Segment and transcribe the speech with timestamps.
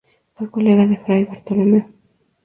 [0.33, 1.85] Fue colega de Fray Bartolomeo.